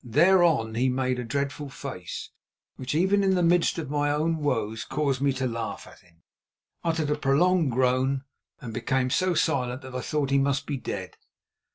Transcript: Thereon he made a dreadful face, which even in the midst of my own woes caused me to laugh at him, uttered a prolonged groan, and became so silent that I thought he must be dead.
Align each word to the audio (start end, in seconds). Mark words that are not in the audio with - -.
Thereon 0.03 0.73
he 0.73 0.89
made 0.89 1.19
a 1.19 1.23
dreadful 1.23 1.69
face, 1.69 2.31
which 2.75 2.95
even 2.95 3.23
in 3.23 3.35
the 3.35 3.43
midst 3.43 3.77
of 3.77 3.91
my 3.91 4.09
own 4.09 4.37
woes 4.37 4.83
caused 4.83 5.21
me 5.21 5.31
to 5.33 5.45
laugh 5.45 5.85
at 5.85 5.99
him, 5.99 6.23
uttered 6.83 7.11
a 7.11 7.15
prolonged 7.15 7.71
groan, 7.71 8.23
and 8.59 8.73
became 8.73 9.11
so 9.11 9.35
silent 9.35 9.83
that 9.83 9.93
I 9.93 10.01
thought 10.01 10.31
he 10.31 10.39
must 10.39 10.65
be 10.65 10.77
dead. 10.77 11.17